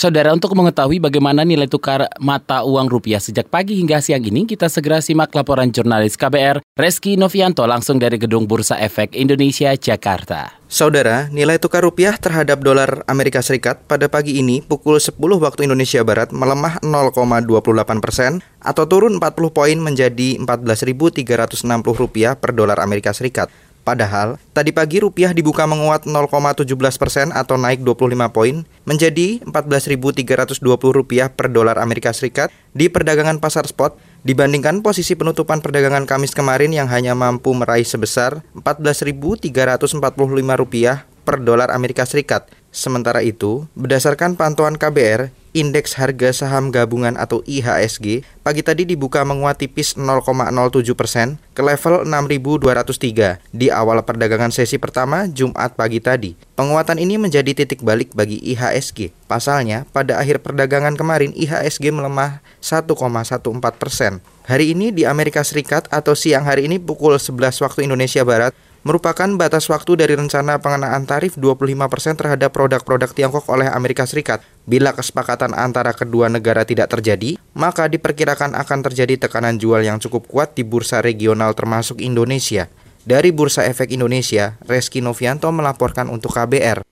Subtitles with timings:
[0.00, 4.72] Saudara, untuk mengetahui bagaimana nilai tukar mata uang rupiah sejak pagi hingga siang ini, kita
[4.72, 10.56] segera simak laporan jurnalis KBR Reski Novianto langsung dari Gedung Bursa Efek Indonesia, Jakarta.
[10.72, 16.00] Saudara, nilai tukar rupiah terhadap dolar Amerika Serikat pada pagi ini pukul 10 waktu Indonesia
[16.00, 21.60] Barat melemah 0,28 persen atau turun 40 poin menjadi 14.360
[21.92, 23.52] rupiah per dolar Amerika Serikat.
[23.80, 26.68] Padahal, tadi pagi rupiah dibuka menguat 0,17
[27.00, 30.60] persen atau naik 25 poin menjadi 14.320
[30.92, 36.76] rupiah per dolar Amerika Serikat di perdagangan pasar spot dibandingkan posisi penutupan perdagangan Kamis kemarin
[36.76, 39.48] yang hanya mampu meraih sebesar 14.345
[40.60, 42.52] rupiah per dolar Amerika Serikat.
[42.70, 49.60] Sementara itu, berdasarkan pantauan KBR, indeks harga saham gabungan atau IHSG pagi tadi dibuka menguat
[49.60, 56.38] tipis 0,07 persen ke level 6.203 di awal perdagangan sesi pertama Jumat pagi tadi.
[56.54, 59.14] Penguatan ini menjadi titik balik bagi IHSG.
[59.26, 62.90] Pasalnya, pada akhir perdagangan kemarin IHSG melemah 1,14
[63.78, 64.18] persen.
[64.50, 69.28] Hari ini di Amerika Serikat atau siang hari ini pukul 11 waktu Indonesia Barat, merupakan
[69.36, 74.40] batas waktu dari rencana pengenaan tarif 25% terhadap produk-produk Tiongkok oleh Amerika Serikat.
[74.64, 80.24] Bila kesepakatan antara kedua negara tidak terjadi, maka diperkirakan akan terjadi tekanan jual yang cukup
[80.28, 82.72] kuat di bursa regional termasuk Indonesia.
[83.00, 86.84] Dari Bursa Efek Indonesia, Reski Novianto melaporkan untuk KBR.